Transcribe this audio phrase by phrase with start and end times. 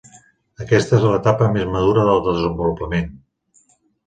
[0.63, 3.13] Aquesta és l'etapa més madura del desenvolupament.